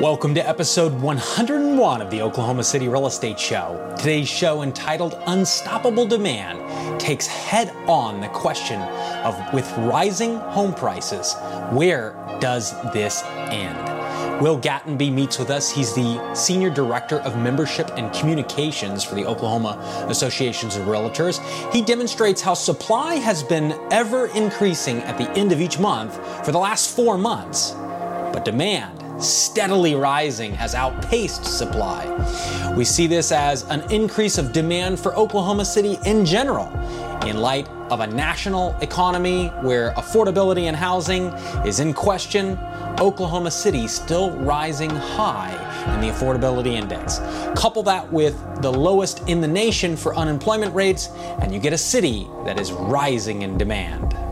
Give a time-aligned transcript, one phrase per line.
[0.00, 3.94] Welcome to episode 101 of the Oklahoma City Real Estate Show.
[3.96, 8.78] Today's show, entitled Unstoppable Demand, takes head on the question
[9.24, 11.34] of with rising home prices,
[11.70, 14.42] where does this end?
[14.42, 15.70] Will Gattenby meets with us.
[15.70, 19.78] He's the Senior Director of Membership and Communications for the Oklahoma
[20.10, 21.40] Associations of Realtors.
[21.72, 26.52] He demonstrates how supply has been ever increasing at the end of each month for
[26.52, 32.04] the last four months, but demand steadily rising has outpaced supply.
[32.76, 36.68] We see this as an increase of demand for Oklahoma City in general
[37.26, 41.26] in light of a national economy where affordability and housing
[41.64, 42.58] is in question
[43.00, 45.52] Oklahoma City still rising high
[45.94, 47.18] in the affordability index.
[47.54, 51.10] Couple that with the lowest in the nation for unemployment rates,
[51.40, 54.25] and you get a city that is rising in demand.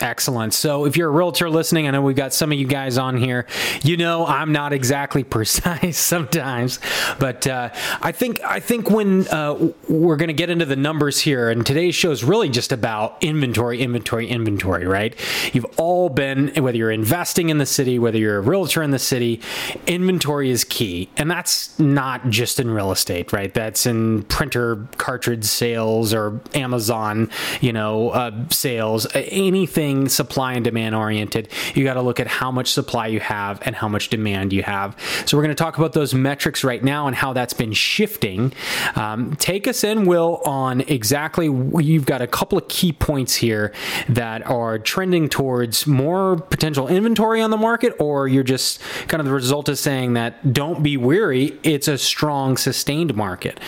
[0.00, 0.54] Excellent.
[0.54, 3.16] So, if you're a realtor listening, I know we've got some of you guys on
[3.16, 3.46] here.
[3.82, 6.78] You know, I'm not exactly precise sometimes,
[7.18, 11.20] but uh, I think I think when uh, we're going to get into the numbers
[11.20, 14.86] here, and today's show is really just about inventory, inventory, inventory.
[14.86, 15.14] Right?
[15.52, 18.98] You've all been whether you're investing in the city, whether you're a realtor in the
[18.98, 19.40] city,
[19.86, 23.52] inventory is key, and that's not just in real estate, right?
[23.52, 30.64] That's in printer cartridge sales or Amazon, you know, uh, sales, anything everything supply and
[30.64, 31.48] demand oriented.
[31.74, 34.62] You got to look at how much supply you have and how much demand you
[34.62, 34.96] have.
[35.26, 38.52] So we're going to talk about those metrics right now and how that's been shifting.
[38.94, 41.46] Um, take us in, Will, on exactly.
[41.46, 43.72] You've got a couple of key points here
[44.08, 49.26] that are trending towards more potential inventory on the market, or you're just kind of
[49.26, 51.58] the result of saying that don't be weary.
[51.62, 53.58] It's a strong, sustained market.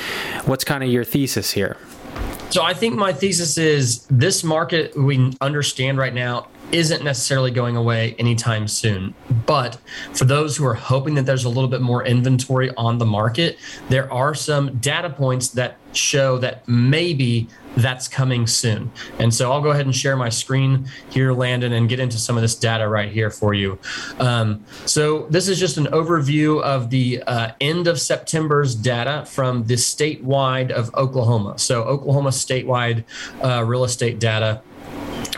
[0.44, 1.76] What's kind of your thesis here?
[2.54, 7.74] So I think my thesis is this market we understand right now isn't necessarily going
[7.74, 9.12] away anytime soon.
[9.44, 9.76] But
[10.12, 13.58] for those who are hoping that there's a little bit more inventory on the market,
[13.88, 18.90] there are some data points that show that maybe that's coming soon.
[19.18, 22.36] And so I'll go ahead and share my screen here, Landon, and get into some
[22.36, 23.78] of this data right here for you.
[24.18, 29.64] Um, so this is just an overview of the uh, end of September's data from
[29.66, 31.58] the statewide of Oklahoma.
[31.58, 33.04] So Oklahoma statewide
[33.42, 34.62] uh, real estate data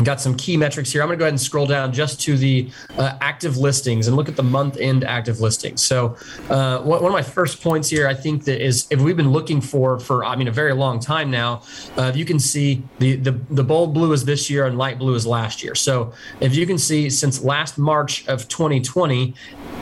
[0.04, 1.02] got some key metrics here.
[1.02, 4.16] I'm going to go ahead and scroll down just to the uh, active listings and
[4.16, 5.84] look at the month end active listings.
[5.84, 6.16] So,
[6.50, 9.60] uh, one of my first points here, I think that is if we've been looking
[9.60, 11.62] for for I mean a very long time now,
[11.96, 15.14] uh, you can see the, the the bold blue is this year and light blue
[15.14, 15.74] is last year.
[15.74, 19.34] So, if you can see since last March of 2020,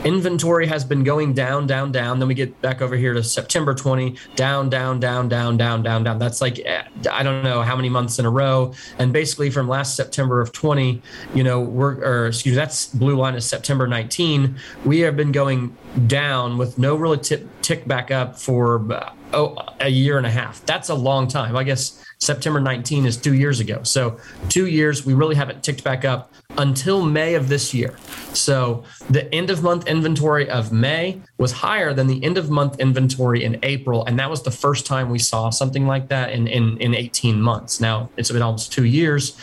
[0.05, 2.19] inventory has been going down, down, down.
[2.19, 6.03] Then we get back over here to September 20, down, down, down, down, down, down,
[6.03, 6.19] down.
[6.19, 8.73] That's like, eh, I don't know how many months in a row.
[8.99, 11.01] And basically from last September of 20,
[11.33, 14.55] you know, we're, or excuse me, that's blue line is September 19.
[14.85, 19.57] We have been going down with no really tip, tick back up for uh, oh,
[19.79, 20.63] a year and a half.
[20.67, 21.55] That's a long time.
[21.55, 23.81] I guess September 19 is two years ago.
[23.83, 27.95] So, two years, we really haven't ticked back up until May of this year.
[28.33, 32.79] So, the end of month inventory of May was higher than the end of month
[32.79, 34.05] inventory in April.
[34.05, 37.41] And that was the first time we saw something like that in, in, in 18
[37.41, 37.79] months.
[37.79, 39.37] Now, it's been almost two years.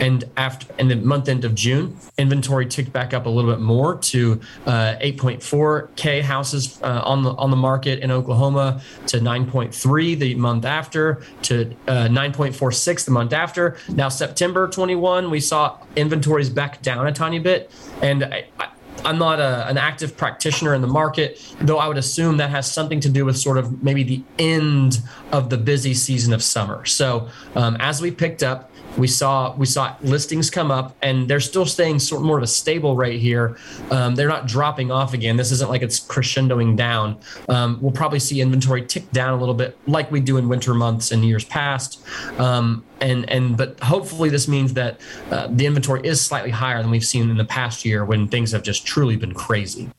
[0.00, 3.60] And after in the month end of June, inventory ticked back up a little bit
[3.60, 10.18] more to uh, 8.4k houses uh, on the on the market in Oklahoma to 9.3
[10.18, 13.76] the month after to uh, 9.46 the month after.
[13.90, 17.70] Now September 21, we saw inventories back down a tiny bit,
[18.00, 18.68] and I, I
[19.04, 22.70] I'm not a, an active practitioner in the market, though I would assume that has
[22.70, 25.00] something to do with sort of maybe the end
[25.32, 26.84] of the busy season of summer.
[26.84, 31.40] So um, as we picked up, we saw we saw listings come up, and they're
[31.40, 33.56] still staying sort of more of a stable rate here.
[33.90, 35.36] Um, they're not dropping off again.
[35.36, 37.18] This isn't like it's crescendoing down.
[37.48, 40.74] Um, we'll probably see inventory tick down a little bit, like we do in winter
[40.74, 42.04] months and years past.
[42.38, 45.00] Um, and and but hopefully this means that
[45.30, 48.52] uh, the inventory is slightly higher than we've seen in the past year when things
[48.52, 49.90] have just truly been crazy.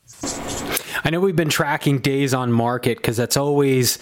[1.04, 3.98] I know we've been tracking days on market because that's always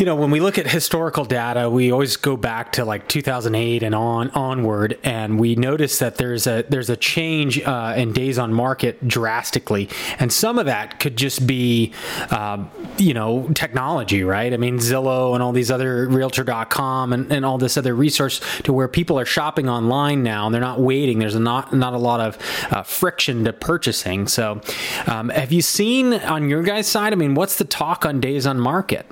[0.00, 3.82] you know, when we look at historical data, we always go back to like 2008
[3.82, 8.38] and on onward, and we notice that there's a there's a change uh, in days
[8.38, 11.92] on market drastically, and some of that could just be,
[12.30, 12.64] uh,
[12.96, 14.54] you know, technology, right?
[14.54, 18.72] I mean, Zillow and all these other Realtor.com and, and all this other resource to
[18.72, 21.18] where people are shopping online now, and they're not waiting.
[21.18, 22.38] There's not not a lot of
[22.70, 24.28] uh, friction to purchasing.
[24.28, 24.62] So,
[25.06, 27.12] um, have you seen on your guys' side?
[27.12, 29.04] I mean, what's the talk on days on market?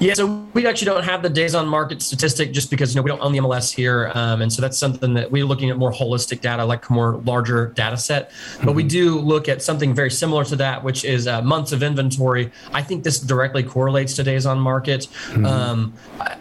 [0.00, 3.02] Yeah, so we actually don't have the days on market statistic just because you know
[3.02, 5.76] we don't own the MLS here, um, and so that's something that we're looking at
[5.76, 8.30] more holistic data, like more larger data set.
[8.58, 8.74] But mm-hmm.
[8.74, 12.50] we do look at something very similar to that, which is uh, months of inventory.
[12.72, 15.08] I think this directly correlates to days on market.
[15.28, 15.46] Mm-hmm.
[15.46, 15.94] Um,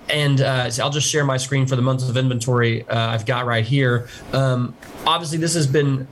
[0.09, 3.25] and uh, so I'll just share my screen for the months of inventory uh, I've
[3.25, 4.07] got right here.
[4.31, 4.75] Um,
[5.05, 6.07] obviously, this has been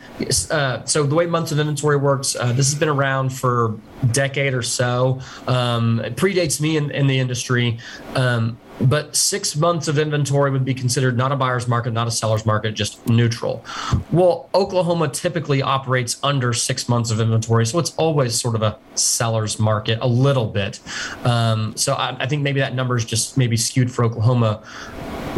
[0.49, 2.35] uh, so the way months of inventory works.
[2.35, 3.77] Uh, this has been around for
[4.11, 5.19] decade or so.
[5.47, 7.79] Um, it predates me in, in the industry.
[8.15, 12.11] Um, but six months of inventory would be considered not a buyer's market, not a
[12.11, 13.63] seller's market, just neutral.
[14.11, 18.77] Well, Oklahoma typically operates under six months of inventory, so it's always sort of a
[18.95, 20.79] seller's market a little bit.
[21.23, 24.63] Um, so I, I think maybe that number is just maybe skewed for Oklahoma.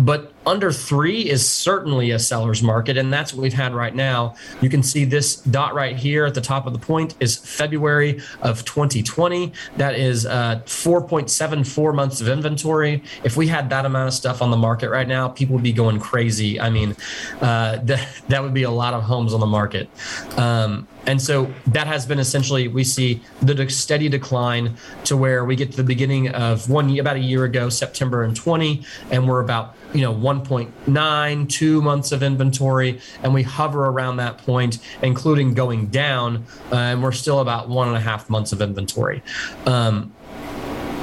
[0.02, 4.36] But under three is certainly a seller's market, and that's what we've had right now.
[4.62, 8.20] You can see this dot right here at the top of the point is February
[8.42, 9.54] of 2020.
[9.78, 13.04] That is uh, 4.74 months of inventory.
[13.24, 15.74] If we had that amount of stuff on the market right now, people would be
[15.74, 16.60] going crazy.
[16.60, 16.96] I mean,
[17.42, 19.90] uh, th- that would be a lot of homes on the market.
[20.38, 25.56] Um, and so that has been essentially we see the steady decline to where we
[25.56, 29.42] get to the beginning of one about a year ago, September and 20, and we're
[29.42, 35.54] about you know 1.9 two months of inventory and we hover around that point including
[35.54, 39.22] going down uh, and we're still about one and a half months of inventory
[39.68, 40.12] um,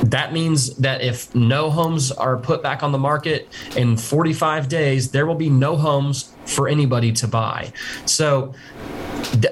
[0.05, 5.11] that means that if no homes are put back on the market in 45 days,
[5.11, 7.73] there will be no homes for anybody to buy.
[8.07, 8.55] So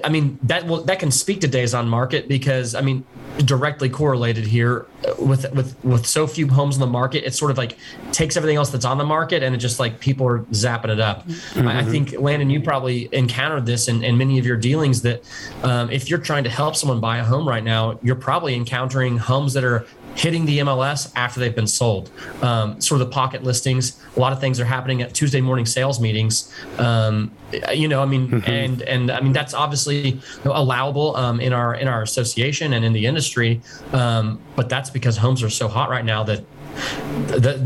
[0.02, 3.04] I mean that will that can speak to days on market because I mean
[3.44, 4.86] directly correlated here
[5.18, 7.24] with with with so few homes in the market.
[7.24, 7.76] It sort of like
[8.10, 11.00] takes everything else that's on the market and it just like people are zapping it
[11.00, 11.26] up.
[11.26, 11.68] Mm-hmm.
[11.68, 15.22] I, I, think Landon, you probably encountered this in, in many of your dealings that
[15.62, 19.18] um, if you're trying to help someone buy a home right now, you're probably encountering
[19.18, 19.86] homes that are
[20.18, 22.10] hitting the MLS after they've been sold.
[22.42, 24.02] Um, sort of the pocket listings.
[24.16, 26.52] A lot of things are happening at Tuesday morning sales meetings.
[26.76, 27.30] Um,
[27.72, 28.50] you know, I mean, mm-hmm.
[28.50, 32.92] and and I mean that's obviously allowable um, in our in our association and in
[32.92, 33.60] the industry.
[33.92, 36.44] Um, but that's because homes are so hot right now that.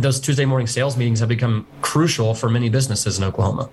[0.03, 3.69] those Tuesday morning sales meetings have become crucial for many businesses in Oklahoma.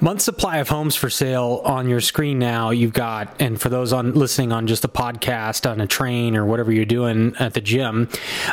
[0.00, 2.70] Month supply of homes for sale on your screen now.
[2.70, 6.44] You've got, and for those on listening on just a podcast, on a train, or
[6.44, 8.08] whatever you're doing at the gym,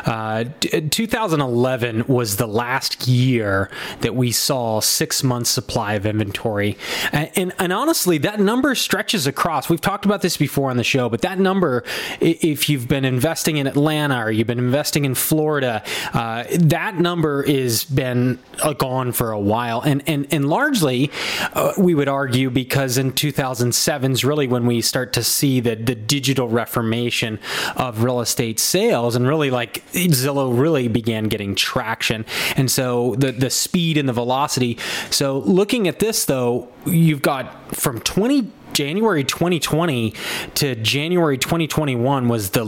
[0.06, 3.70] uh, 2011 was the last year
[4.02, 6.78] that we saw six months supply of inventory,
[7.12, 9.70] and, and, and honestly, that number stretches across.
[9.70, 11.84] We've talked about this before on the show, but that number,
[12.22, 15.84] if you've been investing in Atlanta or you've been investing in Florida,
[16.14, 21.12] uh, that number has been uh, gone for a while, and and and largely
[21.54, 25.76] uh, we would argue because in 2007 is really when we start to see the,
[25.76, 27.40] the digital reformation
[27.76, 32.26] of real estate sales and really like Zillow really began getting traction.
[32.56, 34.78] And so the, the speed and the velocity.
[35.10, 40.14] So looking at this though, you've got from 20 January 2020
[40.56, 42.66] to January 2021 was the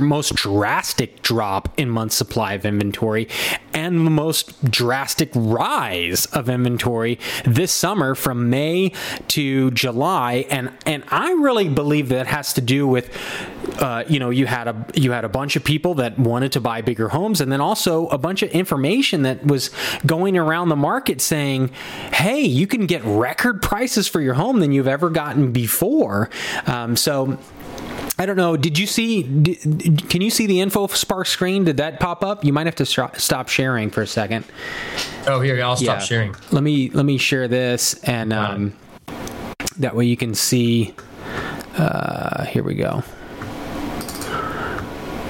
[0.00, 3.28] most drastic drop in month supply of inventory
[3.74, 8.92] and the most drastic rise of inventory this summer from May
[9.28, 10.46] to July.
[10.48, 13.14] And and I really believe that has to do with
[13.80, 16.60] uh, you know you had a you had a bunch of people that wanted to
[16.60, 19.70] buy bigger homes and then also a bunch of information that was
[20.06, 21.70] going around the market saying
[22.12, 26.30] hey you can get record prices for your home than you've ever gotten before.
[26.66, 27.38] Um, so
[28.18, 28.56] I don't know.
[28.56, 29.22] Did you see?
[29.22, 31.64] Did, can you see the InfoSpark screen?
[31.64, 32.44] Did that pop up?
[32.44, 34.44] You might have to stop sharing for a second.
[35.26, 36.04] Oh, here I'll stop yeah.
[36.04, 36.36] sharing.
[36.50, 38.76] Let me let me share this, and um,
[39.78, 40.94] that way you can see.
[41.76, 43.02] Uh, here we go.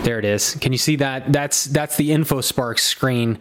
[0.03, 0.57] There it is.
[0.57, 1.33] Can you see that?
[1.33, 3.39] That's that's the InfoSpark screen,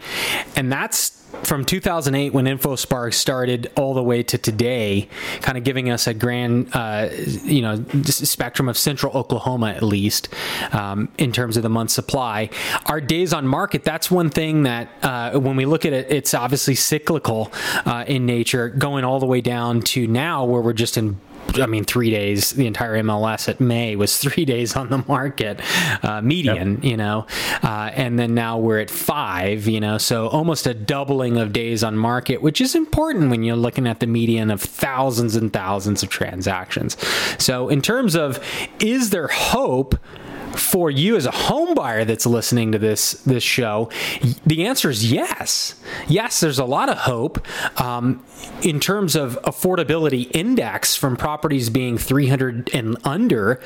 [0.55, 5.07] and that's from 2008 when InfoSpark started all the way to today,
[5.41, 7.09] kind of giving us a grand, uh,
[7.43, 10.29] you know, spectrum of central Oklahoma at least
[10.71, 12.49] um, in terms of the month supply.
[12.85, 16.33] Our days on market, that's one thing that uh, when we look at it, it's
[16.33, 17.51] obviously cyclical
[17.85, 21.19] uh, in nature, going all the way down to now where we're just in
[21.55, 22.51] I mean, three days.
[22.51, 25.61] The entire MLS at May was three days on the market,
[26.03, 26.75] uh, median.
[26.75, 26.83] Yep.
[26.83, 27.27] You know,
[27.63, 29.67] uh, and then now we're at five.
[29.67, 33.55] You know, so almost a doubling of days on market, which is important when you're
[33.55, 36.97] looking at the median of thousands and thousands of transactions.
[37.41, 38.43] So, in terms of
[38.79, 39.95] is there hope?
[40.59, 43.89] For you as a home buyer that's listening to this this show,
[44.45, 45.75] the answer is yes.
[46.07, 47.45] Yes, there's a lot of hope
[47.79, 48.23] um,
[48.61, 53.61] in terms of affordability index from properties being 300 and under.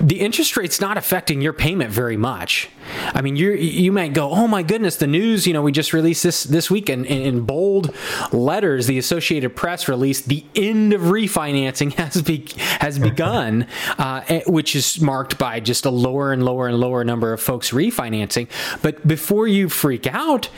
[0.00, 2.68] The interest rate's not affecting your payment very much.
[3.14, 5.46] I mean, you you might go, oh my goodness, the news.
[5.46, 7.94] You know, we just released this this week in, in bold
[8.32, 8.86] letters.
[8.86, 12.46] The Associated Press released the end of refinancing has be,
[12.80, 13.66] has begun,
[13.98, 17.40] uh, eh, which is marked by just a lower and lower and lower number of
[17.40, 18.48] folks refinancing.
[18.82, 20.48] But before you freak out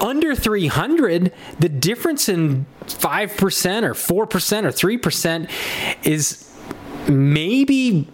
[0.00, 5.50] under 300, the difference in 5% or 4% or 3%
[6.04, 6.50] is
[7.08, 8.08] maybe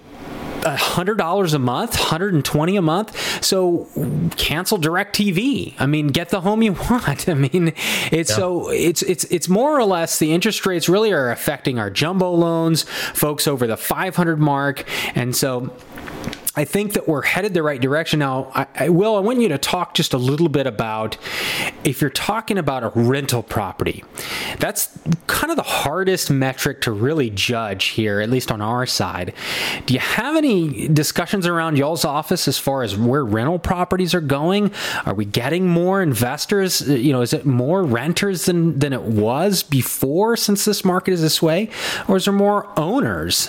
[0.64, 3.44] hundred dollars a month, hundred and twenty a month.
[3.44, 3.88] So
[4.36, 5.74] cancel DirecTV.
[5.78, 7.28] I mean, get the home you want.
[7.28, 7.72] I mean,
[8.10, 8.36] it's yeah.
[8.36, 12.32] so it's it's it's more or less the interest rates really are affecting our jumbo
[12.32, 15.74] loans, folks over the five hundred mark, and so
[16.60, 18.52] I think that we're headed the right direction now.
[18.54, 19.16] I, I, will.
[19.16, 21.16] I want you to talk just a little bit about
[21.84, 24.04] if you're talking about a rental property.
[24.58, 24.90] That's
[25.26, 29.32] kind of the hardest metric to really judge here, at least on our side.
[29.86, 34.20] Do you have any discussions around y'all's office as far as where rental properties are
[34.20, 34.70] going?
[35.06, 36.86] Are we getting more investors?
[36.86, 41.14] Uh, you know, is it more renters than than it was before since this market
[41.14, 41.70] is this way,
[42.06, 43.48] or is there more owners?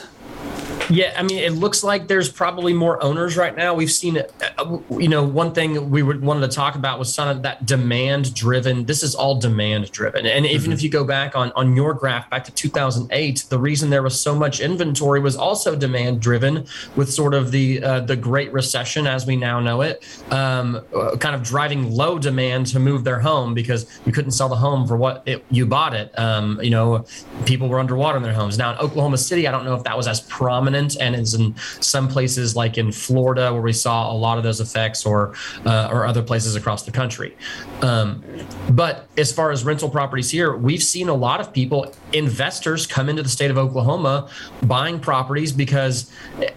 [0.90, 3.74] Yeah, I mean, it looks like there's probably more owners right now.
[3.74, 7.44] We've seen, uh, you know, one thing we wanted to talk about was some of
[7.44, 8.86] that demand driven.
[8.86, 10.72] This is all demand driven, and even mm-hmm.
[10.74, 14.20] if you go back on on your graph back to 2008, the reason there was
[14.20, 19.08] so much inventory was also demand driven, with sort of the uh, the Great Recession
[19.08, 23.20] as we now know it, um, uh, kind of driving low demand to move their
[23.20, 26.18] home because you couldn't sell the home for what it, you bought it.
[26.20, 27.06] Um, you know,
[27.46, 28.58] people were underwater in their homes.
[28.58, 31.56] Now in Oklahoma City, I don't know if that was as prominent and is in
[31.80, 35.34] some places like in Florida where we saw a lot of those effects or
[35.66, 37.36] uh, or other places across the country.
[37.82, 38.24] Um,
[38.70, 43.10] but as far as rental properties here, we've seen a lot of people, investors, come
[43.10, 44.30] into the state of Oklahoma
[44.64, 46.12] buying properties because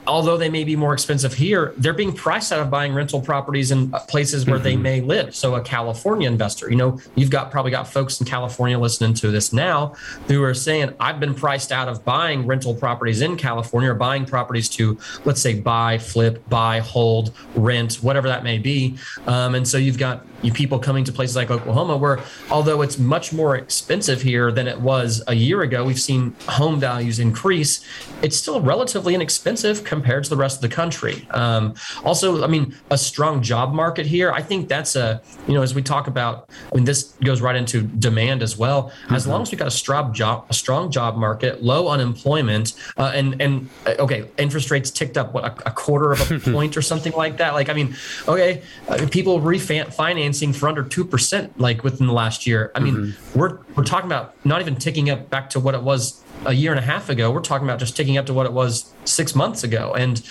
[0.07, 3.71] although they may be more expensive here, they're being priced out of buying rental properties
[3.71, 4.65] in places where mm-hmm.
[4.65, 5.35] they may live.
[5.35, 9.31] So a California investor, you know, you've got probably got folks in California listening to
[9.31, 9.95] this now
[10.29, 14.27] who are saying, I've been priced out of buying rental properties in California or buying
[14.27, 18.99] properties to, let's say, buy, flip, buy, hold, rent, whatever that may be.
[19.27, 22.21] Um, and so you've got you people coming to places like Oklahoma, where
[22.51, 26.79] although it's much more expensive here than it was a year ago, we've seen home
[26.79, 27.85] values increase.
[28.23, 31.27] It's still relatively inexpensive compared to the rest of the country.
[31.31, 31.75] Um,
[32.05, 34.33] also, I mean, a strong job market here.
[34.33, 36.51] I think that's a you know as we talk about.
[36.71, 38.93] I mean, this goes right into demand as well.
[39.11, 39.33] As mm-hmm.
[39.33, 43.41] long as we've got a strong job, a strong job market, low unemployment, uh, and
[43.41, 46.83] and uh, okay, interest rates ticked up what a, a quarter of a point or
[46.83, 47.55] something like that.
[47.55, 47.97] Like, I mean,
[48.29, 52.73] okay, uh, people refinance financing for under 2% like within the last year.
[52.75, 53.39] I mean, mm-hmm.
[53.39, 56.73] we're we're talking about not even ticking up back to what it was a year
[56.73, 57.31] and a half ago.
[57.31, 59.95] We're talking about just ticking up to what it was 6 months ago.
[59.95, 60.23] And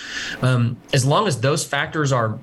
[0.41, 2.39] um, as long as those factors are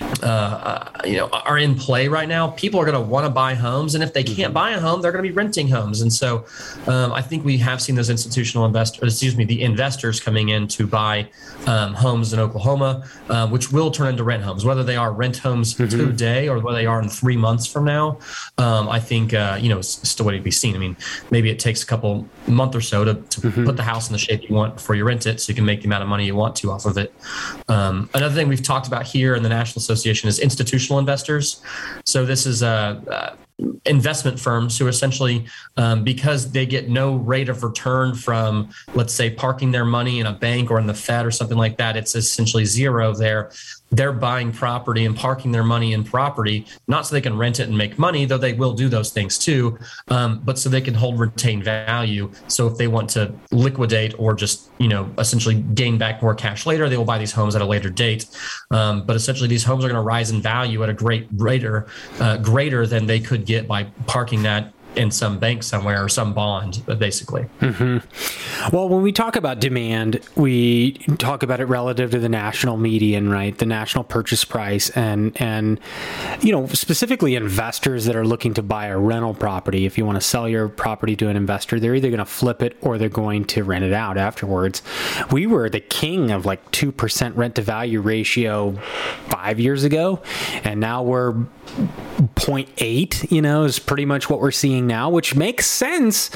[0.00, 3.54] uh, you know are in play right now people are going to want to buy
[3.54, 4.52] homes and if they can't mm-hmm.
[4.52, 6.44] buy a home they're going to be renting homes and so
[6.86, 10.66] um, i think we have seen those institutional investors excuse me the investors coming in
[10.66, 11.28] to buy
[11.66, 15.36] um, homes in oklahoma uh, which will turn into rent homes whether they are rent
[15.36, 15.96] homes mm-hmm.
[15.96, 18.18] today or whether they are in three months from now
[18.58, 20.96] um, i think uh, you know it's still waiting to be seen i mean
[21.30, 23.64] maybe it takes a couple month or so to, to mm-hmm.
[23.64, 25.64] put the house in the shape you want before you rent it so you can
[25.64, 27.14] make the amount of money you want to off of it
[27.68, 31.62] um, another thing we've talked about here in the national Association is institutional investors.
[32.04, 33.36] So this is a,
[33.84, 35.46] investment firms who essentially,
[35.76, 40.26] um, because they get no rate of return from, let's say, parking their money in
[40.26, 43.50] a bank or in the Fed or something like that, it's essentially zero there
[43.94, 47.68] they're buying property and parking their money in property, not so they can rent it
[47.68, 50.94] and make money, though they will do those things too, um, but so they can
[50.94, 52.30] hold retained value.
[52.48, 56.66] So if they want to liquidate or just, you know, essentially gain back more cash
[56.66, 58.26] later, they will buy these homes at a later date.
[58.70, 61.86] Um, but essentially, these homes are going to rise in value at a great greater,
[62.18, 66.32] uh, greater than they could get by parking that in some bank somewhere or some
[66.32, 67.46] bond, basically.
[67.60, 68.74] Mm-hmm.
[68.74, 73.30] Well, when we talk about demand, we talk about it relative to the national median,
[73.30, 73.56] right?
[73.56, 75.80] The national purchase price, and and
[76.40, 79.86] you know specifically investors that are looking to buy a rental property.
[79.86, 82.62] If you want to sell your property to an investor, they're either going to flip
[82.62, 84.82] it or they're going to rent it out afterwards.
[85.30, 88.72] We were the king of like two percent rent to value ratio
[89.28, 90.22] five years ago,
[90.62, 91.32] and now we're
[92.36, 93.30] 0.8.
[93.30, 96.30] You know, is pretty much what we're seeing now, which makes sense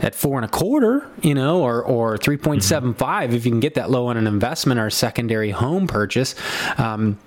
[0.00, 3.74] at four and a quarter, you know, or or three five if you can get
[3.74, 6.34] that low on an investment or a secondary home purchase.
[6.78, 7.18] Um,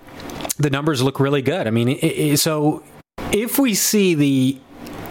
[0.58, 1.68] the numbers look really good.
[1.68, 2.84] I mean, it, it, so
[3.32, 4.58] if we see the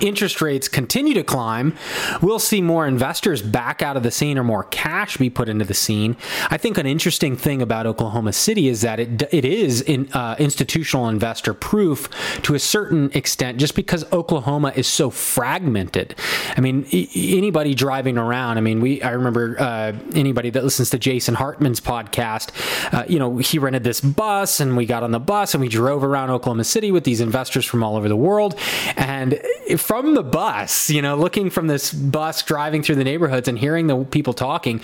[0.00, 1.76] interest rates continue to climb,
[2.20, 5.64] we'll see more investors back out of the scene or more cash be put into
[5.64, 6.16] the scene.
[6.50, 10.36] I think an interesting thing about Oklahoma City is that it it is in, uh,
[10.38, 12.08] institutional investor proof
[12.42, 16.14] to a certain extent, just because Oklahoma is so fragmented.
[16.56, 18.58] I mean, anybody driving around.
[18.58, 22.52] I mean, we I remember uh, anybody that listens to Jason Hartman's podcast.
[22.92, 25.68] Uh, you know, he rented this bus, and we got on the bus and we
[25.68, 28.58] drove around Oklahoma City with these investors from all over the world,
[28.96, 29.40] and
[29.84, 33.86] from the bus, you know, looking from this bus driving through the neighborhoods and hearing
[33.86, 34.80] the people talking,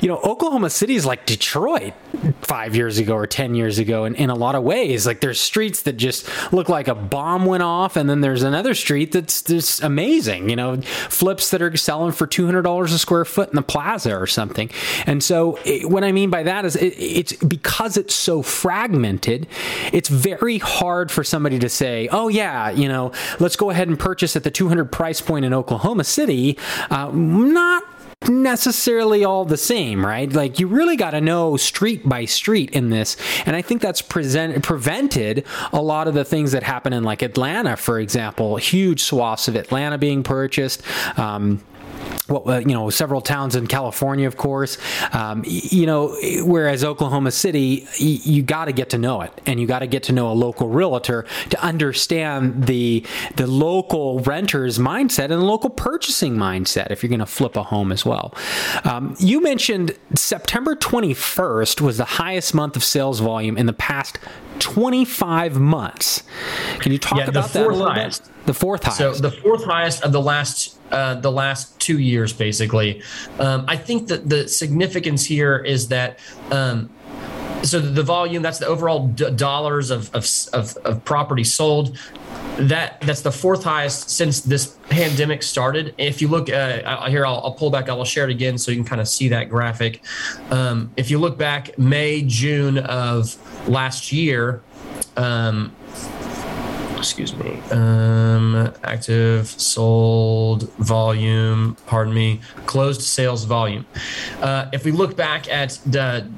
[0.00, 1.92] you know, Oklahoma City is like Detroit
[2.40, 5.06] five years ago or 10 years ago in, in a lot of ways.
[5.06, 8.74] Like there's streets that just look like a bomb went off, and then there's another
[8.74, 13.50] street that's just amazing, you know, flips that are selling for $200 a square foot
[13.50, 14.70] in the plaza or something.
[15.06, 19.46] And so, it, what I mean by that is it, it's because it's so fragmented,
[19.92, 23.98] it's very hard for somebody to say, oh, yeah, you know, let's go ahead and
[23.98, 26.56] purchase at the 200 price point in Oklahoma City,
[26.90, 27.84] uh, not
[28.26, 30.32] necessarily all the same, right?
[30.32, 33.16] Like you really got to know street by street in this,
[33.46, 37.22] and I think that's present, prevented a lot of the things that happen in like
[37.22, 40.82] Atlanta, for example, huge swaths of Atlanta being purchased.
[41.18, 41.62] Um,
[42.28, 44.78] what you know several towns in California, of course.
[45.12, 49.60] Um, you know, whereas Oklahoma City, you, you got to get to know it, and
[49.60, 53.04] you got to get to know a local realtor to understand the
[53.36, 56.90] the local renter's mindset and the local purchasing mindset.
[56.90, 58.34] If you're going to flip a home as well,
[58.84, 64.18] um, you mentioned September 21st was the highest month of sales volume in the past
[64.58, 66.22] 25 months.
[66.80, 68.30] Can you talk yeah, about that highest.
[68.46, 68.98] The fourth highest.
[68.98, 73.02] So the fourth highest of the last uh, the last two years, basically.
[73.38, 76.18] Um, I think that the significance here is that.
[76.50, 76.90] Um,
[77.62, 81.98] so the volume that's the overall d- dollars of, of, of, of property sold
[82.58, 85.94] that that's the fourth highest since this pandemic started.
[85.96, 87.88] If you look uh, here, I'll, I'll, pull back.
[87.88, 90.02] I will share it again so you can kind of see that graphic.
[90.50, 93.36] Um, if you look back May, June of
[93.68, 94.62] last year,
[95.16, 95.74] um,
[96.98, 103.86] excuse me, um, active sold volume, pardon me, closed sales volume.
[104.40, 106.28] Uh, if we look back at the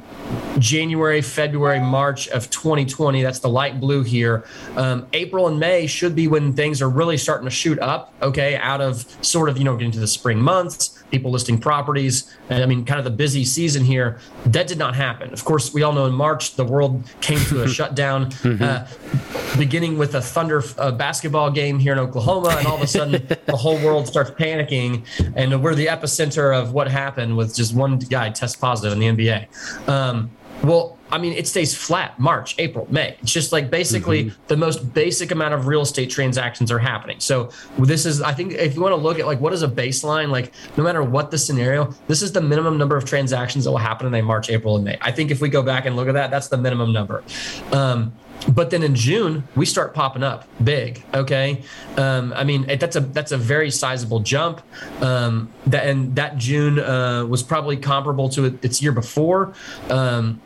[0.58, 3.22] January, February, March of 2020.
[3.22, 4.44] That's the light blue here.
[4.76, 8.12] Um, April and May should be when things are really starting to shoot up.
[8.22, 12.34] Okay, out of sort of you know getting to the spring months, people listing properties.
[12.48, 14.18] And I mean, kind of the busy season here.
[14.46, 15.32] That did not happen.
[15.32, 18.62] Of course, we all know in March the world came to a shutdown, mm-hmm.
[18.62, 22.86] uh, beginning with a Thunder uh, basketball game here in Oklahoma, and all of a
[22.86, 25.04] sudden the whole world starts panicking,
[25.36, 29.24] and we're the epicenter of what happened with just one guy test positive in the
[29.24, 29.88] NBA.
[29.88, 30.30] Um,
[30.62, 33.16] well, I mean, it stays flat March, April, May.
[33.20, 34.42] It's just like basically mm-hmm.
[34.46, 37.18] the most basic amount of real estate transactions are happening.
[37.20, 39.68] So this is, I think, if you want to look at like what is a
[39.68, 43.70] baseline, like no matter what the scenario, this is the minimum number of transactions that
[43.70, 44.98] will happen in a March, April, and May.
[45.00, 47.24] I think if we go back and look at that, that's the minimum number.
[47.72, 48.12] Um,
[48.48, 51.04] but then in June we start popping up big.
[51.14, 51.62] Okay,
[51.96, 54.62] um, I mean that's a that's a very sizable jump.
[55.00, 59.54] Um, that and that June uh, was probably comparable to its year before.
[59.88, 60.40] Um,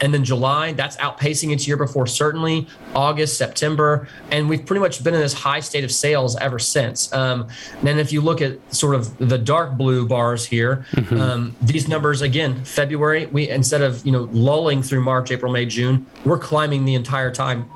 [0.00, 4.08] and then July, that's outpacing its year before, certainly August, September.
[4.30, 7.12] And we've pretty much been in this high state of sales ever since.
[7.12, 7.48] Um,
[7.84, 11.20] and if you look at sort of the dark blue bars here, mm-hmm.
[11.20, 15.66] um, these numbers, again, February, we instead of, you know, lulling through March, April, May,
[15.66, 17.68] June, we're climbing the entire time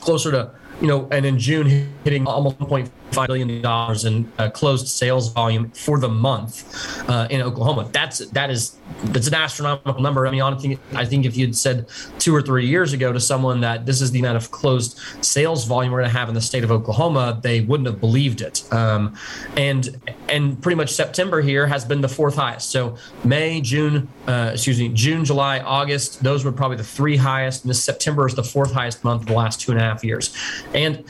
[0.00, 4.50] closer to, you know, and in June hitting almost 1.5 five billion dollars in uh,
[4.50, 7.88] closed sales volume for the month uh, in Oklahoma.
[7.92, 10.26] That's that is that's an astronomical number.
[10.26, 13.60] I mean, honestly, I think if you'd said two or three years ago to someone
[13.60, 16.40] that this is the amount of closed sales volume we're going to have in the
[16.40, 18.62] state of Oklahoma, they wouldn't have believed it.
[18.72, 19.16] Um,
[19.56, 22.70] and and pretty much September here has been the fourth highest.
[22.70, 27.64] So May, June, uh, excuse me, June, July, August, those were probably the three highest.
[27.64, 30.04] And this September is the fourth highest month of the last two and a half
[30.04, 30.34] years.
[30.74, 31.04] And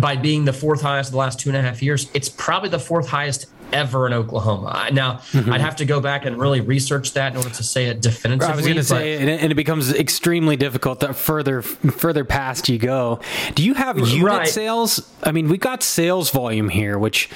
[0.00, 2.68] by being the fourth highest of the last two and a half years, it's probably
[2.68, 4.88] the fourth highest ever in Oklahoma.
[4.92, 5.52] Now, mm-hmm.
[5.52, 8.52] I'd have to go back and really research that in order to say it definitively.
[8.52, 12.78] I was going to say, and it becomes extremely difficult the further further past you
[12.78, 13.20] go.
[13.54, 14.48] Do you have unit right.
[14.48, 15.10] sales?
[15.22, 17.30] I mean, we got sales volume here, which,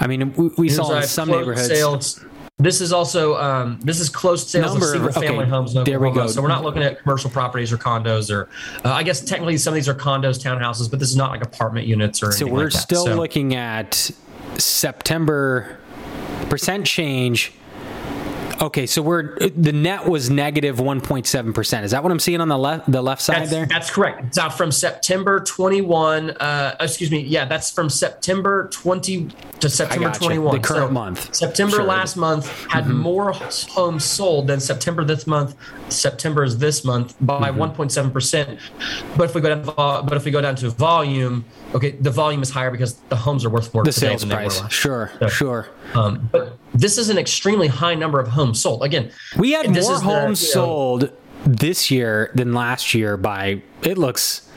[0.00, 1.68] I mean, we, we saw in some neighborhoods.
[1.68, 2.24] Sales.
[2.60, 5.74] This is also um, this is closed sales Number, of single family homes.
[5.74, 5.84] In Oklahoma.
[5.84, 6.26] There we go.
[6.26, 8.48] So we're not looking at commercial properties or condos, or
[8.84, 11.44] uh, I guess technically some of these are condos, townhouses, but this is not like
[11.44, 12.26] apartment units or.
[12.26, 12.48] Anything.
[12.48, 13.14] So we're like still so.
[13.14, 14.10] looking at
[14.56, 15.78] September
[16.50, 17.52] percent change
[18.60, 21.84] Okay, so we're the net was negative 1.7 percent.
[21.84, 23.66] Is that what I'm seeing on the left the left side that's, there?
[23.66, 24.34] That's correct.
[24.34, 29.28] So from September 21, uh, excuse me, yeah, that's from September 20
[29.60, 30.56] to September 21.
[30.56, 31.34] The current so month.
[31.34, 31.84] September sure.
[31.84, 32.98] last month had mm-hmm.
[32.98, 35.54] more homes sold than September this month.
[35.88, 37.80] September is this month by mm-hmm.
[37.80, 38.58] 1.7 percent.
[39.16, 39.64] But if we go down,
[40.06, 41.44] but if we go down to volume,
[41.74, 43.84] okay, the volume is higher because the homes are worth more.
[43.84, 45.68] The sales price, sure, so, sure.
[45.94, 48.82] Um, but this is an extremely high number of homes sold.
[48.82, 51.10] Again, we had more homes the, sold know,
[51.44, 54.48] this year than last year by it looks.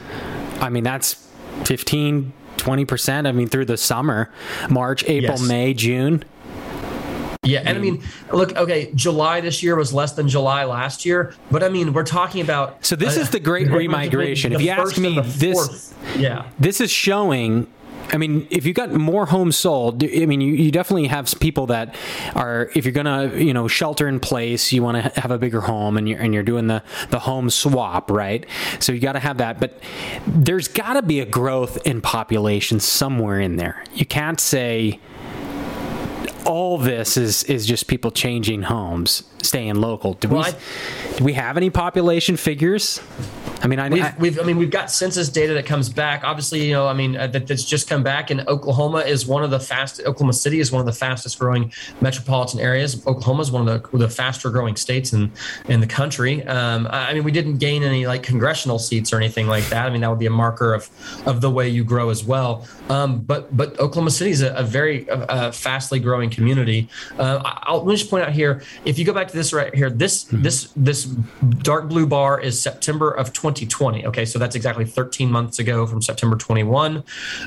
[0.59, 1.27] I mean, that's
[1.65, 3.27] 15, 20 percent.
[3.27, 4.29] I mean, through the summer,
[4.69, 5.47] March, April, yes.
[5.47, 6.23] May, June.
[7.43, 11.33] Yeah, and I mean, look, okay, July this year was less than July last year,
[11.49, 12.85] but I mean, we're talking about.
[12.85, 14.53] So this uh, is the great remigration.
[14.53, 17.65] If you ask me, this, yeah, this is showing
[18.09, 21.67] I mean, if you got more homes sold, I mean, you, you definitely have people
[21.67, 21.95] that
[22.35, 25.61] are, if you're gonna, you know, shelter in place, you want to have a bigger
[25.61, 28.45] home, and you're and you're doing the the home swap, right?
[28.79, 29.81] So you got to have that, but
[30.27, 33.83] there's got to be a growth in population somewhere in there.
[33.93, 34.99] You can't say
[36.45, 40.13] all this is is just people changing homes, staying local.
[40.13, 43.01] Do well, we I, do we have any population figures?
[43.63, 46.23] I mean, I, we've, I, we've, I mean, we've got census data that comes back.
[46.23, 48.31] Obviously, you know, I mean, uh, that, that's just come back.
[48.31, 49.99] And Oklahoma is one of the fast.
[50.01, 53.05] Oklahoma City is one of the fastest growing metropolitan areas.
[53.05, 55.31] Oklahoma is one of the, the faster growing states in
[55.67, 56.43] in the country.
[56.47, 59.85] Um, I mean, we didn't gain any like congressional seats or anything like that.
[59.85, 60.89] I mean, that would be a marker of
[61.27, 62.67] of the way you grow as well.
[62.89, 66.89] Um, but but Oklahoma City is a, a very uh, fastly growing community.
[67.17, 68.61] Uh, I'll let me just point out here.
[68.85, 70.41] If you go back to this right here, this mm-hmm.
[70.41, 74.05] this this dark blue bar is September of 2020.
[74.07, 77.03] Okay, so that's exactly 13 months ago from September 21.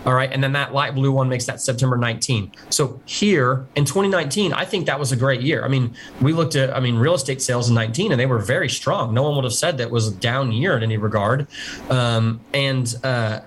[0.07, 2.53] All right, and then that light blue one makes that September 19.
[2.70, 5.64] So here in 2019, I think that was a great year.
[5.64, 8.38] I mean, we looked at, I mean, real estate sales in 19 and they were
[8.38, 9.14] very strong.
[9.14, 11.47] No one would have said that was a down year in any regard.
[11.90, 13.40] Um, and, uh,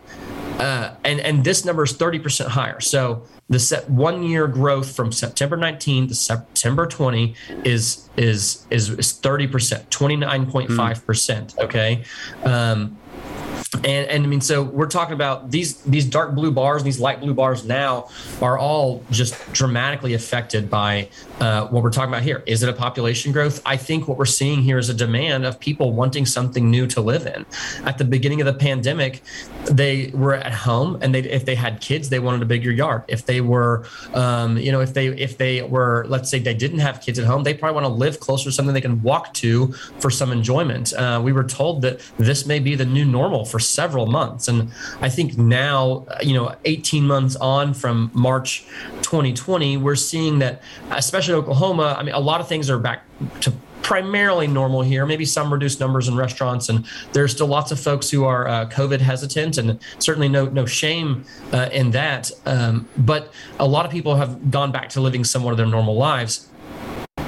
[0.59, 2.79] uh, and and this number is 30% higher.
[2.79, 8.89] So the set one year growth from September 19 to September 20 is is is,
[8.89, 10.67] is 30%, 29.5%.
[10.67, 11.59] Mm.
[11.63, 12.03] Okay.
[12.43, 12.97] Um,
[13.83, 16.99] and, and I mean, so we're talking about these these dark blue bars, and these
[16.99, 18.09] light blue bars now
[18.41, 22.43] are all just dramatically affected by uh, what we're talking about here.
[22.45, 23.61] Is it a population growth?
[23.65, 27.01] I think what we're seeing here is a demand of people wanting something new to
[27.01, 27.45] live in.
[27.85, 29.21] At the beginning of the pandemic,
[29.65, 33.03] they were at home, and they if they had kids, they wanted a bigger yard.
[33.07, 36.79] If they were, um, you know, if they if they were, let's say they didn't
[36.79, 39.33] have kids at home, they probably want to live closer to something they can walk
[39.35, 40.93] to for some enjoyment.
[40.93, 44.47] Uh, we were told that this may be the new normal for several months.
[44.47, 44.71] And
[45.01, 48.65] I think now, you know, 18 months on from March
[49.01, 53.03] 2020, we're seeing that, especially in Oklahoma, I mean, a lot of things are back
[53.41, 56.67] to primarily normal here, maybe some reduced numbers in restaurants.
[56.67, 60.65] And there's still lots of folks who are uh, COVID hesitant, and certainly no, no
[60.65, 62.29] shame uh, in that.
[62.45, 65.95] Um, but a lot of people have gone back to living somewhat of their normal
[65.95, 66.49] lives.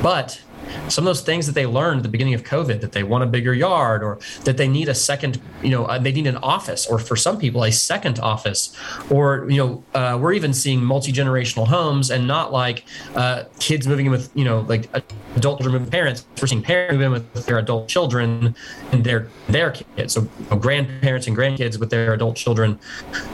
[0.02, 0.42] But
[0.88, 3.24] some of those things that they learned at the beginning of COVID that they want
[3.24, 6.38] a bigger yard or that they need a second, you know, uh, they need an
[6.38, 8.76] office or for some people a second office
[9.10, 13.88] or, you know, uh, we're even seeing multi generational homes and not like uh, kids
[13.88, 14.90] moving in with, you know, like
[15.36, 16.26] adult children moving parents.
[16.42, 18.56] We're seeing parents moving in with their adult children
[18.92, 20.14] and their their kids.
[20.14, 22.80] So you know, grandparents and grandkids with their adult children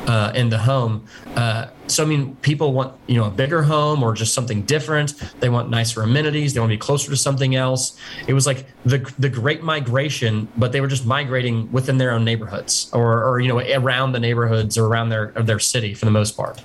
[0.07, 1.05] uh, in the home.
[1.87, 5.13] So I mean, people want you know a bigger home or just something different.
[5.39, 6.53] They want nicer amenities.
[6.53, 7.97] They want to be closer to something else.
[8.27, 12.23] It was like the the Great Migration, but they were just migrating within their own
[12.23, 16.11] neighborhoods or or you know around the neighborhoods or around their their city for the
[16.11, 16.61] most part.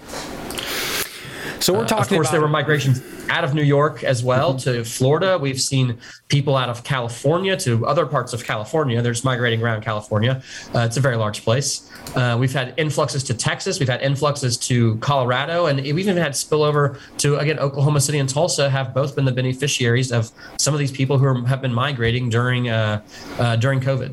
[1.61, 1.99] So we're talking.
[1.99, 4.79] Uh, of course, about- there were migrations out of New York as well mm-hmm.
[4.79, 5.39] to Florida.
[5.39, 9.01] We've seen people out of California to other parts of California.
[9.03, 10.43] They're just migrating around California.
[10.75, 11.91] Uh, it's a very large place.
[12.17, 13.79] Uh, we've had influxes to Texas.
[13.79, 18.29] We've had influxes to Colorado, and we've even had spillover to again Oklahoma City and
[18.29, 18.71] Tulsa.
[18.71, 22.31] Have both been the beneficiaries of some of these people who are, have been migrating
[22.31, 23.03] during uh,
[23.39, 24.13] uh, during COVID.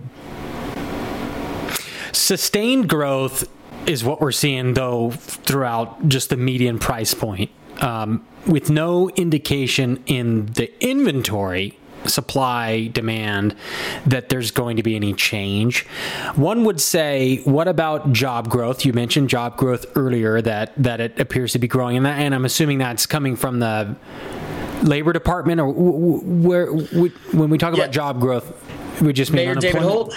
[2.11, 3.47] Sustained growth
[3.87, 7.49] is what we're seeing though throughout just the median price point
[7.81, 13.55] um, with no indication in the inventory supply demand
[14.05, 15.85] that there's going to be any change.
[16.35, 18.85] One would say, what about job growth?
[18.85, 22.33] You mentioned job growth earlier that that it appears to be growing, and, that, and
[22.33, 23.95] I'm assuming that's coming from the
[24.83, 28.53] labor department, or where when we talk about job growth,
[29.01, 30.13] we just Mayor David Holt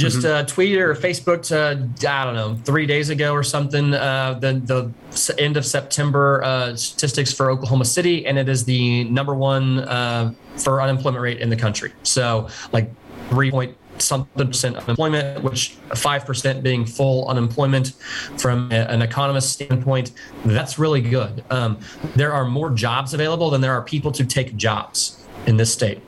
[0.00, 0.26] just mm-hmm.
[0.26, 4.54] uh, tweeted or Facebooked, uh, I don't know, three days ago or something, uh, the,
[4.64, 9.80] the end of September uh, statistics for Oklahoma City, and it is the number one
[9.80, 11.92] uh, for unemployment rate in the country.
[12.02, 12.90] So, like,
[13.28, 17.92] three point something percent unemployment, which 5% being full unemployment
[18.38, 20.12] from an economist standpoint,
[20.46, 21.44] that's really good.
[21.50, 21.78] Um,
[22.16, 26.00] there are more jobs available than there are people to take jobs in this state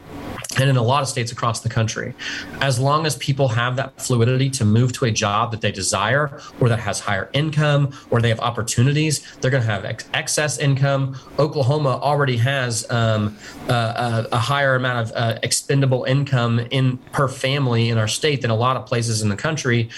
[0.61, 2.15] and in a lot of states across the country.
[2.61, 6.39] As long as people have that fluidity to move to a job that they desire
[6.61, 10.59] or that has higher income or they have opportunities, they're going to have ex- excess
[10.59, 11.17] income.
[11.39, 13.37] Oklahoma already has um,
[13.69, 18.51] uh, a, higher amount of uh, expendable income in per family in our state than
[18.51, 19.89] a lot of places in the country.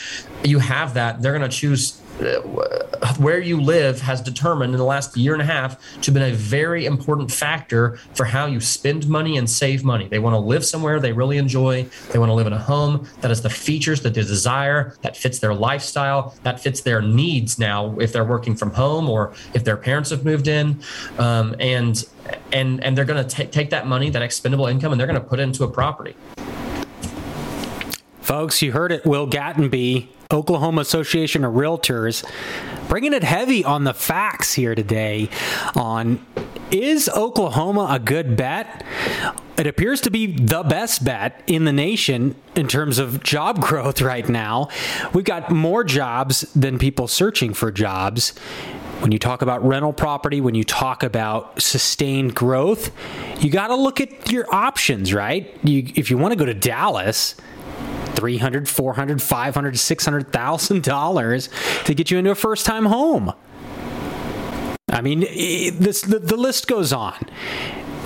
[0.44, 2.00] You have that, they're going to choose
[3.18, 6.32] where you live has determined in the last year and a half to been a
[6.32, 10.08] very important factor for how you spend money and save money.
[10.08, 11.84] They want to live somewhere they really enjoy.
[12.12, 15.16] They want to live in a home that has the features that they desire, that
[15.16, 19.64] fits their lifestyle, that fits their needs now if they're working from home or if
[19.64, 20.80] their parents have moved in.
[21.18, 22.04] Um, and
[22.52, 25.26] and and they're going to take that money, that expendable income, and they're going to
[25.26, 26.14] put it into a property.
[28.24, 29.04] Folks, you heard it.
[29.04, 32.24] Will Gattenby Oklahoma Association of Realtors,
[32.88, 35.28] bringing it heavy on the facts here today
[35.76, 36.24] on
[36.70, 38.82] is Oklahoma a good bet?
[39.58, 44.00] It appears to be the best bet in the nation in terms of job growth
[44.00, 44.70] right now.
[45.12, 48.30] We've got more jobs than people searching for jobs.
[49.00, 52.90] When you talk about rental property, when you talk about sustained growth,
[53.38, 55.54] you got to look at your options, right?
[55.62, 57.34] You, if you want to go to Dallas,
[58.16, 61.48] 300 400 500 600000 dollars
[61.84, 63.32] to get you into a first time home.
[64.90, 67.26] I mean this the, the list goes on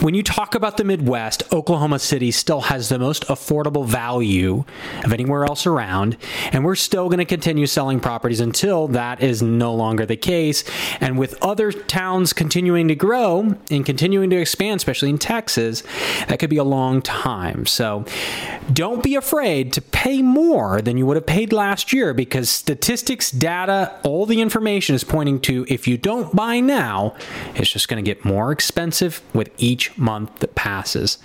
[0.01, 4.65] when you talk about the Midwest, Oklahoma City still has the most affordable value
[5.05, 6.17] of anywhere else around,
[6.53, 10.63] and we're still going to continue selling properties until that is no longer the case.
[11.01, 15.83] And with other towns continuing to grow and continuing to expand, especially in Texas,
[16.29, 17.67] that could be a long time.
[17.67, 18.05] So
[18.73, 23.33] don't be afraid to pay more than you would have paid last year because statistics,
[23.33, 27.17] data, all the information is pointing to if you don't buy now,
[27.57, 31.19] it's just going to get more expensive with each month that passes.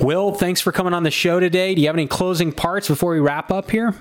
[0.00, 1.74] Will, thanks for coming on the show today.
[1.74, 3.94] Do you have any closing parts before we wrap up here?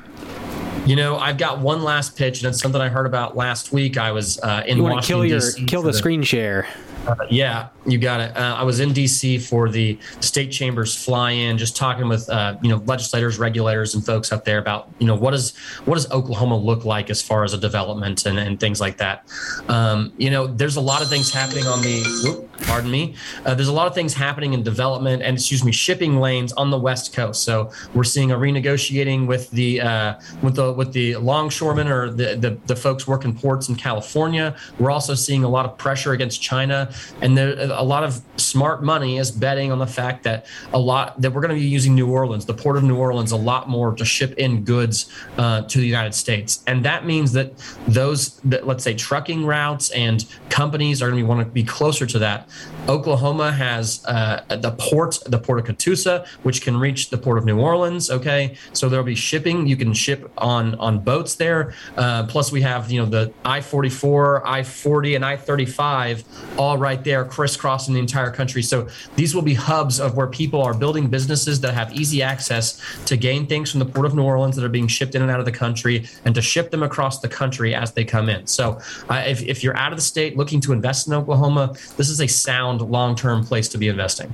[0.85, 3.97] You know, I've got one last pitch, and it's something I heard about last week.
[3.97, 6.67] I was uh, in you want Washington, to kill your kill the, the screen share.
[7.05, 8.35] Uh, yeah, you got it.
[8.35, 12.69] Uh, I was in DC for the state chambers fly-in, just talking with uh, you
[12.69, 16.57] know legislators, regulators, and folks up there about you know what does what does Oklahoma
[16.57, 19.27] look like as far as a development and, and things like that.
[19.67, 22.01] Um, you know, there's a lot of things happening on the.
[22.23, 23.15] Whoop, pardon me.
[23.45, 26.69] Uh, there's a lot of things happening in development and excuse me, shipping lanes on
[26.69, 27.43] the west coast.
[27.43, 32.35] So we're seeing a renegotiating with the uh, with the with the longshoremen or the,
[32.35, 34.55] the the folks working ports in California.
[34.79, 38.83] We're also seeing a lot of pressure against China and there, a lot of smart
[38.83, 41.95] money is betting on the fact that a lot that we're going to be using
[41.95, 45.61] New Orleans, the port of New Orleans, a lot more to ship in goods uh,
[45.63, 47.53] to the United States, and that means that
[47.87, 52.05] those, that, let's say, trucking routes and companies are going to want to be closer
[52.05, 52.49] to that.
[52.87, 57.45] Oklahoma has uh, the port, the port of Catoosa, which can reach the port of
[57.45, 58.09] New Orleans.
[58.09, 59.67] Okay, so there'll be shipping.
[59.67, 61.73] You can ship on on boats there.
[61.97, 66.23] Uh, plus, we have you know the I-44, I-40, and I-35
[66.57, 68.61] all right there, crisscrossing the entire country.
[68.61, 72.81] So these will be hubs of where people are building businesses that have easy access
[73.05, 75.31] to gain things from the port of New Orleans that are being shipped in and
[75.31, 78.47] out of the country, and to ship them across the country as they come in.
[78.47, 82.09] So uh, if if you're out of the state looking to invest in Oklahoma, this
[82.09, 84.33] is a sound long term place to be investing.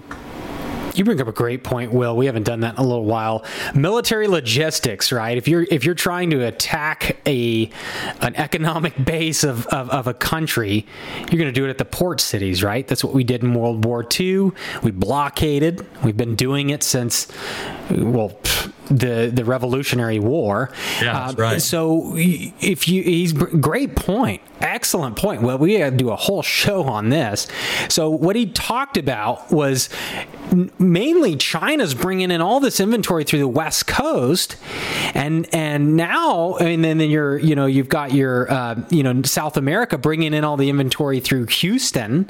[0.96, 2.15] you bring up a great point, Will.
[2.17, 3.46] We haven't done that in a little while.
[3.76, 5.38] Military logistics, right?
[5.38, 7.70] If you're if you're trying to attack a
[8.22, 10.86] an economic base of, of, of a country,
[11.17, 12.88] you're going to do it at the port cities, right?
[12.88, 14.52] That's what we did in World War II.
[14.82, 15.86] We blockaded.
[16.04, 17.28] We've been doing it since,
[17.91, 18.39] well,
[18.89, 20.72] the the Revolutionary War.
[21.02, 21.62] Yeah, that's uh, right.
[21.62, 25.41] So if you, he's great point, excellent point.
[25.41, 27.48] Well, we had to do a whole show on this.
[27.89, 29.89] So what he talked about was
[30.80, 34.56] mainly China's bringing in all this inventory through the West Coast,
[35.13, 39.58] and and now and then you're you know you've got your uh, you know South
[39.58, 42.30] America bringing in all the inventory through Houston.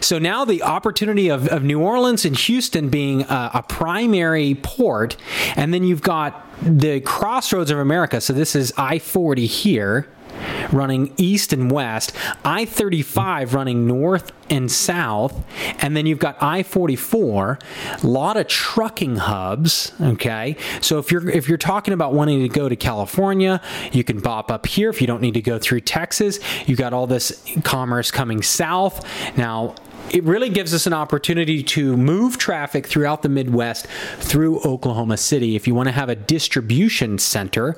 [0.00, 5.16] So now the opportunity of, of New Orleans and Houston being a, a primary port,
[5.56, 8.20] and then you've got the crossroads of America.
[8.20, 10.08] So this is I forty here
[10.72, 12.12] running east and west,
[12.44, 15.44] I 35 running north and south,
[15.80, 17.58] and then you've got I 44,
[18.02, 19.92] a lot of trucking hubs.
[20.00, 20.56] Okay.
[20.80, 23.60] So if you're if you're talking about wanting to go to California,
[23.92, 26.38] you can bop up here if you don't need to go through Texas.
[26.66, 29.04] You got all this commerce coming south.
[29.36, 29.74] Now
[30.10, 33.86] it really gives us an opportunity to move traffic throughout the Midwest
[34.18, 35.56] through Oklahoma City.
[35.56, 37.76] If you want to have a distribution center,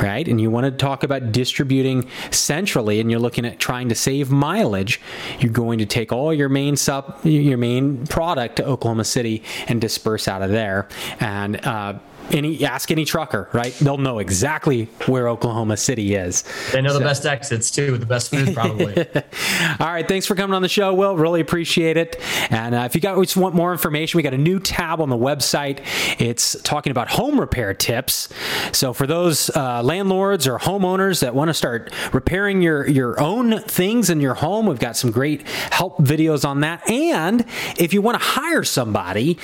[0.00, 0.26] right?
[0.26, 4.30] And you want to talk about distributing centrally and you're looking at trying to save
[4.30, 5.00] mileage,
[5.38, 9.80] you're going to take all your main sub your main product to Oklahoma City and
[9.80, 10.88] disperse out of there.
[11.18, 11.98] And uh,
[12.30, 13.72] any ask any trucker, right?
[13.74, 16.44] They'll know exactly where Oklahoma City is.
[16.72, 16.98] They know so.
[16.98, 18.96] the best exits too, the best food probably.
[19.80, 21.16] All right, thanks for coming on the show, Will.
[21.16, 22.20] Really appreciate it.
[22.50, 25.16] And uh, if you guys want more information, we got a new tab on the
[25.16, 25.84] website.
[26.18, 28.28] It's talking about home repair tips.
[28.72, 33.60] So for those uh, landlords or homeowners that want to start repairing your your own
[33.62, 36.88] things in your home, we've got some great help videos on that.
[36.88, 37.44] And
[37.78, 39.34] if you want to hire somebody,